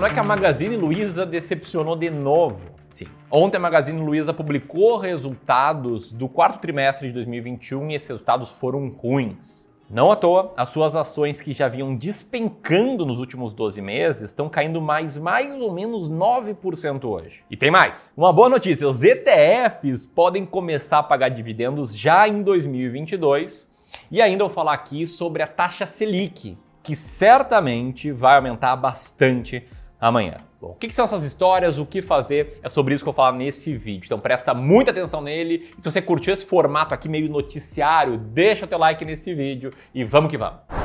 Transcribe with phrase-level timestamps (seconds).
[0.00, 2.58] não é que a Magazine Luiza decepcionou de novo.
[2.88, 3.04] Sim.
[3.30, 8.88] Ontem a Magazine Luiza publicou resultados do quarto trimestre de 2021 e esses resultados foram
[8.88, 9.68] ruins.
[9.90, 14.48] Não à toa, as suas ações que já vinham despencando nos últimos 12 meses estão
[14.48, 17.44] caindo mais mais ou menos 9% hoje.
[17.50, 18.10] E tem mais.
[18.16, 23.70] Uma boa notícia, os ETFs podem começar a pagar dividendos já em 2022.
[24.10, 29.68] E ainda vou falar aqui sobre a taxa Selic, que certamente vai aumentar bastante
[30.00, 30.36] amanhã.
[30.60, 32.58] Bom, o que, são essas histórias, o que fazer?
[32.62, 34.06] É sobre isso que eu vou falar nesse vídeo.
[34.06, 35.70] Então presta muita atenção nele.
[35.78, 39.72] E se você curtiu esse formato aqui meio noticiário, deixa o teu like nesse vídeo
[39.94, 40.79] e vamos que vamos.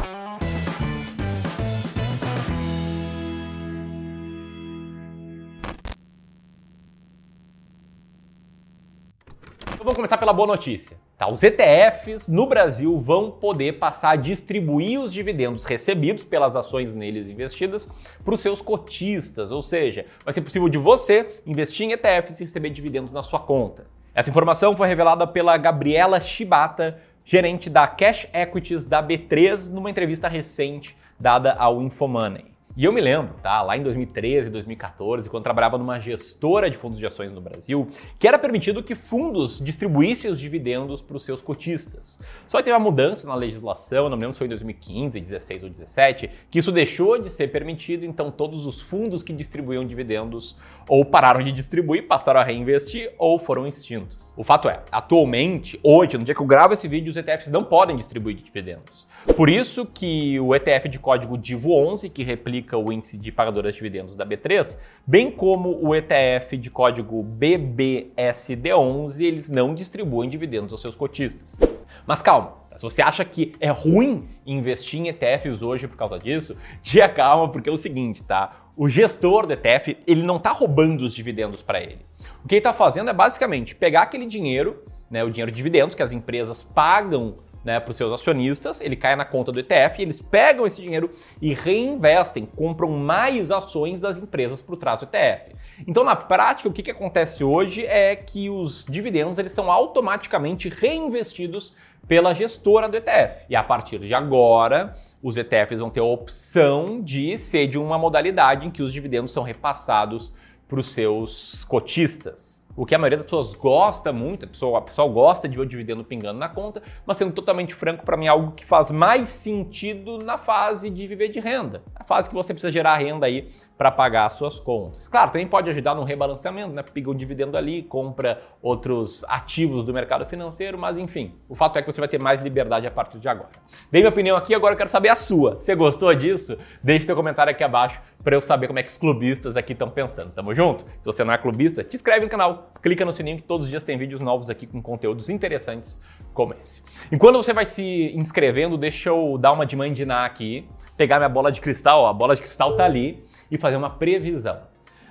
[9.85, 10.97] Vamos começar pela boa notícia.
[11.15, 16.93] Tá, os ETFs no Brasil vão poder passar a distribuir os dividendos recebidos pelas ações
[16.93, 17.87] neles investidas
[18.23, 22.43] para os seus cotistas, ou seja, vai ser possível de você investir em ETFs e
[22.45, 23.85] receber dividendos na sua conta.
[24.15, 30.27] Essa informação foi revelada pela Gabriela Shibata, gerente da Cash Equities da B3, numa entrevista
[30.27, 32.54] recente dada ao Infomoney.
[32.77, 36.99] E eu me lembro, tá, lá em 2013, 2014, quando trabalhava numa gestora de fundos
[36.99, 37.87] de ações no Brasil,
[38.19, 42.19] que era permitido que fundos distribuíssem os dividendos para os seus cotistas.
[42.45, 45.63] Só que teve uma mudança na legislação, não me lembro se foi em 2015, 16
[45.63, 50.57] ou 17, que isso deixou de ser permitido, então todos os fundos que distribuíam dividendos
[50.85, 54.24] ou pararam de distribuir, passaram a reinvestir ou foram extintos.
[54.37, 57.63] O fato é, atualmente, hoje, no dia que eu gravo esse vídeo, os ETFs não
[57.63, 59.07] podem distribuir dividendos.
[59.37, 63.77] Por isso que o ETF de código DIVO11, que replica o índice de pagadoras de
[63.77, 70.81] dividendos da B3, bem como o ETF de código BBSD11, eles não distribuem dividendos aos
[70.81, 71.57] seus cotistas.
[72.05, 76.57] Mas calma, se você acha que é ruim investir em ETFs hoje por causa disso,
[76.83, 78.64] dia calma, porque é o seguinte, tá?
[78.77, 81.99] O gestor do ETF, ele não está roubando os dividendos para ele.
[82.43, 85.95] O que ele está fazendo é basicamente pegar aquele dinheiro, né, o dinheiro de dividendos
[85.95, 90.01] que as empresas pagam né, para os seus acionistas, ele cai na conta do ETF,
[90.01, 91.09] eles pegam esse dinheiro
[91.41, 95.55] e reinvestem, compram mais ações das empresas por trás do ETF.
[95.87, 100.69] Então, na prática, o que, que acontece hoje é que os dividendos eles são automaticamente
[100.69, 101.75] reinvestidos
[102.07, 103.45] pela gestora do ETF.
[103.49, 107.97] E a partir de agora, os ETFs vão ter a opção de ser de uma
[107.97, 110.33] modalidade em que os dividendos são repassados
[110.67, 112.63] para os seus cotistas.
[112.77, 115.63] O que a maioria das pessoas gosta muito, a pessoa, a pessoa gosta de ver
[115.63, 118.91] o dividendo pingando na conta, mas sendo totalmente franco, para mim é algo que faz
[118.91, 121.81] mais sentido na fase de viver de renda.
[121.95, 123.47] A fase que você precisa gerar renda aí
[123.77, 125.07] para pagar as suas contas.
[125.07, 126.83] Claro, também pode ajudar no rebalanceamento, né?
[126.83, 131.81] Pinga um dividendo ali, compra outros ativos do mercado financeiro, mas enfim, o fato é
[131.81, 133.51] que você vai ter mais liberdade a partir de agora.
[133.89, 135.55] Dei minha opinião aqui, agora eu quero saber a sua.
[135.55, 136.57] Você gostou disso?
[136.83, 139.87] Deixe seu comentário aqui abaixo para eu saber como é que os clubistas aqui estão
[139.87, 140.31] pensando.
[140.31, 140.83] Tamo junto?
[140.83, 143.69] Se você não é clubista, te inscreve no canal, clica no sininho que todos os
[143.69, 146.01] dias tem vídeos novos aqui com conteúdos interessantes
[146.33, 146.81] como esse.
[147.11, 151.51] Enquanto você vai se inscrevendo, deixa eu dar uma de mandinar aqui, pegar minha bola
[151.51, 154.59] de cristal, ó, a bola de cristal tá ali, e fazer uma previsão.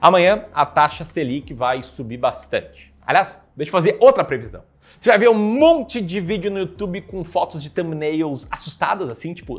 [0.00, 2.92] Amanhã a taxa Selic vai subir bastante.
[3.06, 4.64] Aliás, deixa eu fazer outra previsão.
[4.98, 9.32] Você vai ver um monte de vídeo no YouTube com fotos de thumbnails assustadas, assim,
[9.32, 9.56] tipo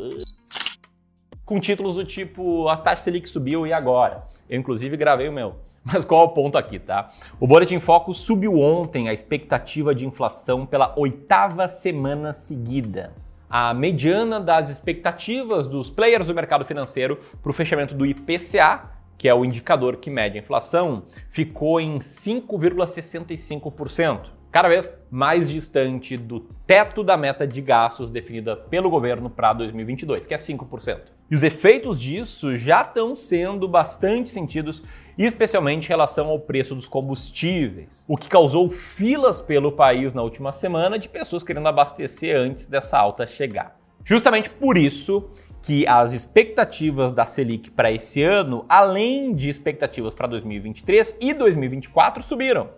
[1.45, 4.25] com títulos do tipo a taxa Selic subiu e agora?
[4.49, 5.55] Eu inclusive gravei o meu.
[5.85, 7.11] Mas qual é o ponto aqui, tá?
[7.39, 13.13] O Boletim Foco subiu ontem a expectativa de inflação pela oitava semana seguida.
[13.47, 18.81] A mediana das expectativas dos players do mercado financeiro para o fechamento do IPCA,
[19.15, 26.15] que é o indicador que mede a inflação, ficou em 5,65% cada vez mais distante
[26.15, 30.99] do teto da meta de gastos definida pelo governo para 2022, que é 5%.
[31.29, 34.81] E os efeitos disso já estão sendo bastante sentidos,
[35.17, 40.53] especialmente em relação ao preço dos combustíveis, o que causou filas pelo país na última
[40.53, 43.77] semana de pessoas querendo abastecer antes dessa alta chegar.
[44.05, 45.29] Justamente por isso
[45.61, 52.23] que as expectativas da Selic para esse ano, além de expectativas para 2023 e 2024,
[52.23, 52.69] subiram.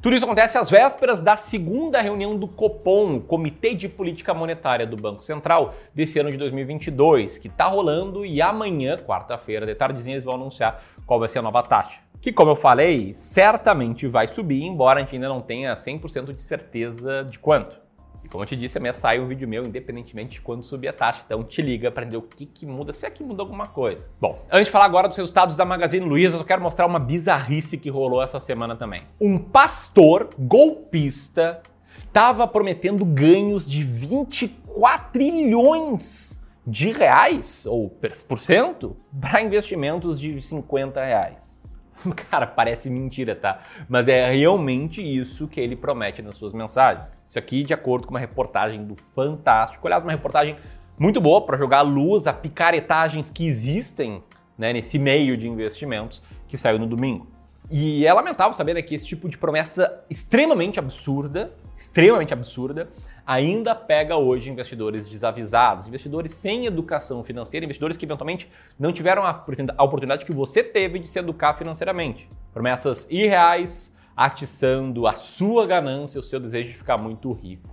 [0.00, 4.86] Tudo isso acontece às vésperas da segunda reunião do Copom, o Comitê de Política Monetária
[4.86, 10.16] do Banco Central, desse ano de 2022, que está rolando e amanhã, quarta-feira, de tardezinha,
[10.16, 12.00] eles vão anunciar qual vai ser a nova taxa.
[12.20, 16.42] Que, como eu falei, certamente vai subir, embora a gente ainda não tenha 100% de
[16.42, 17.85] certeza de quanto.
[18.26, 20.92] E como eu te disse, amanhã sai um vídeo meu, independentemente de quando subir a
[20.92, 21.22] taxa.
[21.24, 24.10] Então te liga para entender o que, que muda, se é que muda alguma coisa.
[24.20, 27.78] Bom, antes de falar agora dos resultados da Magazine Luiza, eu quero mostrar uma bizarrice
[27.78, 29.02] que rolou essa semana também.
[29.20, 31.62] Um pastor golpista
[32.04, 37.88] estava prometendo ganhos de 24 trilhões de reais ou
[38.26, 41.60] por cento para investimentos de 50 reais.
[42.30, 43.60] Cara, parece mentira, tá?
[43.88, 47.06] Mas é realmente isso que ele promete nas suas mensagens.
[47.28, 49.86] Isso aqui, de acordo com uma reportagem do Fantástico.
[49.86, 50.56] Aliás, uma reportagem
[50.98, 54.22] muito boa para jogar luz a picaretagens que existem
[54.56, 57.26] né, nesse meio de investimentos que saiu no domingo.
[57.70, 62.88] E é lamentável saber né, que esse tipo de promessa extremamente absurda, extremamente absurda,
[63.26, 69.82] ainda pega hoje investidores desavisados, investidores sem educação financeira, investidores que eventualmente não tiveram a
[69.82, 72.28] oportunidade que você teve de se educar financeiramente.
[72.54, 77.68] Promessas irreais, atiçando a sua ganância, o seu desejo de ficar muito rico.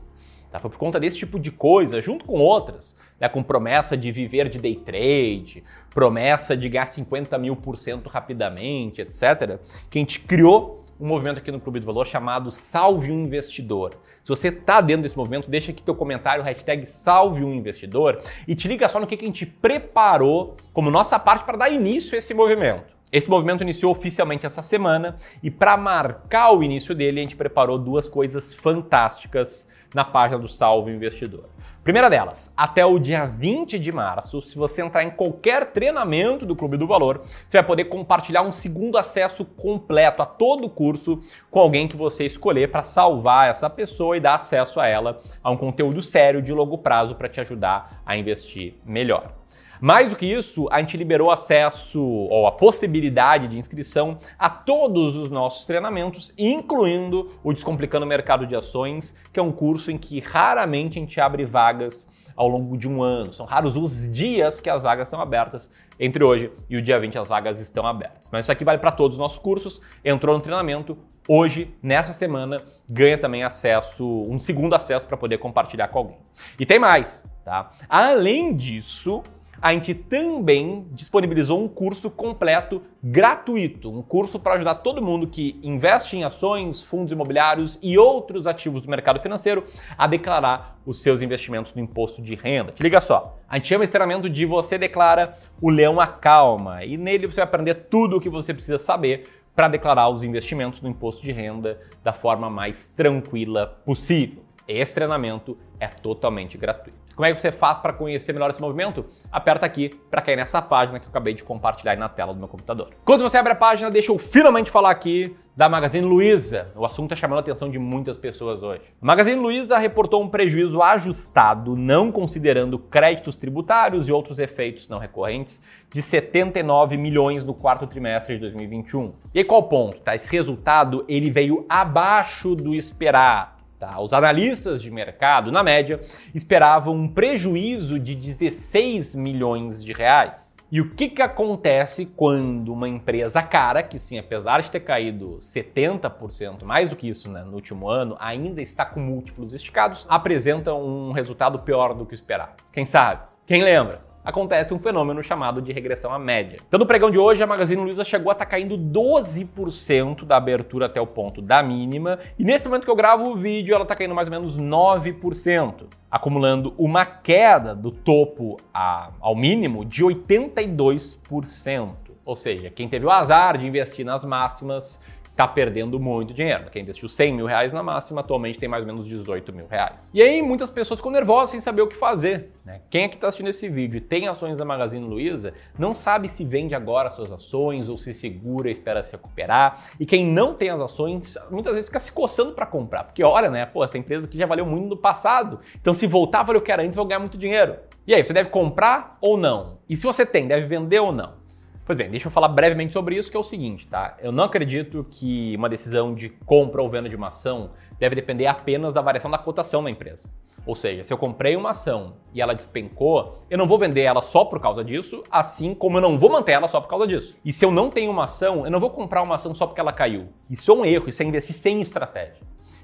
[0.51, 0.59] Tá?
[0.59, 4.49] Foi por conta desse tipo de coisa, junto com outras, né, com promessa de viver
[4.49, 9.59] de day trade, promessa de ganhar 50 mil por cento rapidamente, etc.,
[9.89, 13.93] que a gente criou um movimento aqui no Clube do Valor chamado Salve um Investidor.
[14.23, 18.55] Se você está dentro desse movimento, deixa aqui teu comentário, hashtag Salve um Investidor, e
[18.55, 22.17] te liga só no que a gente preparou como nossa parte para dar início a
[22.17, 22.93] esse movimento.
[23.11, 27.77] Esse movimento iniciou oficialmente essa semana e para marcar o início dele, a gente preparou
[27.77, 31.52] duas coisas fantásticas na página do Salve Investidor.
[31.83, 36.55] Primeira delas, até o dia 20 de março, se você entrar em qualquer treinamento do
[36.55, 41.19] Clube do Valor, você vai poder compartilhar um segundo acesso completo a todo o curso
[41.51, 45.51] com alguém que você escolher para salvar essa pessoa e dar acesso a ela a
[45.51, 49.42] um conteúdo sério de longo prazo para te ajudar a investir melhor.
[49.83, 55.17] Mais do que isso, a gente liberou acesso ou a possibilidade de inscrição a todos
[55.17, 59.97] os nossos treinamentos, incluindo o Descomplicando o Mercado de Ações, que é um curso em
[59.97, 63.33] que raramente a gente abre vagas ao longo de um ano.
[63.33, 65.69] São raros os dias que as vagas estão abertas.
[65.99, 68.29] Entre hoje e o dia 20 as vagas estão abertas.
[68.31, 69.81] Mas isso aqui vale para todos os nossos cursos.
[70.05, 70.97] Entrou no treinamento,
[71.27, 76.17] hoje, nessa semana, ganha também acesso, um segundo acesso para poder compartilhar com alguém.
[76.57, 77.73] E tem mais, tá?
[77.89, 79.21] Além disso,
[79.63, 85.57] a gente também disponibilizou um curso completo gratuito, um curso para ajudar todo mundo que
[85.63, 89.63] investe em ações, fundos imobiliários e outros ativos do mercado financeiro
[89.97, 92.73] a declarar os seus investimentos no imposto de renda.
[92.77, 97.25] Liga só, a gente chama esse treinamento de Você Declara o Leão Acalma e nele
[97.25, 101.23] você vai aprender tudo o que você precisa saber para declarar os investimentos no imposto
[101.23, 104.43] de renda da forma mais tranquila possível.
[104.67, 107.02] Esse treinamento é totalmente gratuito.
[107.15, 109.05] Como é que você faz para conhecer melhor esse movimento?
[109.31, 112.39] Aperta aqui para cair nessa página que eu acabei de compartilhar aí na tela do
[112.39, 112.89] meu computador.
[113.05, 116.71] Quando você abre a página, deixa eu finalmente falar aqui da Magazine Luiza.
[116.75, 118.81] O assunto está chamando a atenção de muitas pessoas hoje.
[118.99, 125.61] Magazine Luiza reportou um prejuízo ajustado, não considerando créditos tributários e outros efeitos não recorrentes,
[125.91, 129.13] de 79 milhões no quarto trimestre de 2021.
[129.33, 129.99] E aí qual o ponto?
[129.99, 130.15] Tá?
[130.15, 133.62] Esse resultado ele veio abaixo do esperado.
[133.83, 133.99] Tá?
[133.99, 135.99] Os analistas de mercado, na média,
[136.33, 140.53] esperavam um prejuízo de 16 milhões de reais.
[140.71, 145.37] E o que, que acontece quando uma empresa cara, que sim, apesar de ter caído
[145.37, 150.73] 70%, mais do que isso né, no último ano, ainda está com múltiplos esticados, apresenta
[150.73, 152.63] um resultado pior do que esperado?
[152.71, 153.27] Quem sabe?
[153.45, 154.12] Quem lembra?
[154.23, 156.59] Acontece um fenômeno chamado de regressão à média.
[156.67, 160.37] Então, no pregão de hoje, a Magazine Luiza chegou a estar tá caindo 12% da
[160.37, 163.83] abertura até o ponto da mínima, e nesse momento que eu gravo o vídeo, ela
[163.83, 170.03] está caindo mais ou menos 9%, acumulando uma queda do topo a, ao mínimo de
[170.03, 171.95] 82%.
[172.25, 175.01] Ou seja, quem teve o azar de investir nas máximas
[175.33, 176.69] está perdendo muito dinheiro.
[176.71, 180.09] Quem investiu 100 mil reais na máxima atualmente tem mais ou menos 18 mil reais.
[180.13, 182.51] E aí muitas pessoas ficam nervosas sem saber o que fazer.
[182.63, 182.81] Né?
[182.89, 186.29] Quem é que está assistindo esse vídeo e tem ações da Magazine Luiza não sabe
[186.29, 189.83] se vende agora suas ações ou se segura espera se recuperar.
[189.99, 193.49] E quem não tem as ações muitas vezes fica se coçando para comprar, porque olha,
[193.49, 195.59] né, pô, essa empresa aqui já valeu muito no passado.
[195.81, 197.75] Então se voltar valeu o que era antes, vou ganhar muito dinheiro.
[198.05, 199.79] E aí, você deve comprar ou não?
[199.87, 201.42] E se você tem, deve vender ou não?
[201.85, 204.15] Pois bem, deixa eu falar brevemente sobre isso, que é o seguinte, tá?
[204.21, 208.47] Eu não acredito que uma decisão de compra ou venda de uma ação deve depender
[208.47, 210.29] apenas da variação da cotação da empresa.
[210.65, 214.21] Ou seja, se eu comprei uma ação e ela despencou, eu não vou vender ela
[214.21, 217.35] só por causa disso, assim como eu não vou manter ela só por causa disso.
[217.43, 219.81] E se eu não tenho uma ação, eu não vou comprar uma ação só porque
[219.81, 220.29] ela caiu.
[220.49, 222.37] Isso é um erro, isso é investir sem estratégia.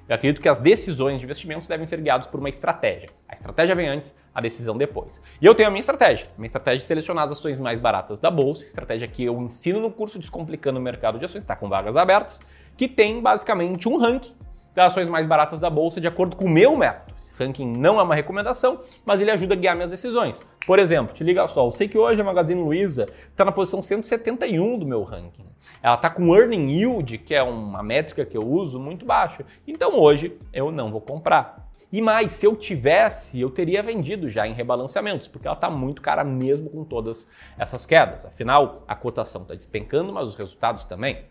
[0.10, 3.10] Eu acredito que as decisões de investimentos devem ser guiadas por uma estratégia.
[3.28, 5.22] A estratégia vem antes, a decisão depois.
[5.40, 6.26] E eu tenho a minha estratégia.
[6.36, 9.92] Minha estratégia é selecionar as ações mais baratas da bolsa, estratégia que eu ensino no
[9.92, 12.42] curso Descomplicando o Mercado de Ações, está com vagas abertas,
[12.76, 14.34] que tem basicamente um ranking
[14.74, 17.09] das ações mais baratas da bolsa de acordo com o meu método.
[17.40, 20.44] Ranking não é uma recomendação, mas ele ajuda a guiar minhas decisões.
[20.68, 23.82] Por exemplo, te liga só, eu sei que hoje a Magazine Luiza está na posição
[23.82, 25.50] 171 do meu ranking
[25.82, 29.44] ela está com earning yield, que é uma métrica que eu uso, muito baixo.
[29.68, 31.70] Então hoje eu não vou comprar.
[31.92, 36.02] E mais, se eu tivesse, eu teria vendido já em rebalanceamentos, porque ela está muito
[36.02, 37.28] cara mesmo com todas
[37.58, 38.26] essas quedas.
[38.26, 41.24] Afinal, a cotação está despencando, mas os resultados também.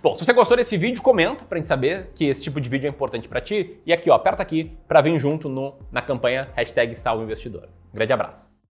[0.00, 2.86] Bom, se você gostou desse vídeo, comenta pra gente saber que esse tipo de vídeo
[2.86, 3.80] é importante para ti.
[3.84, 7.68] E aqui, ó, aperta aqui para vir junto no, na campanha hashtag Salve Investidor.
[7.92, 8.51] Grande abraço.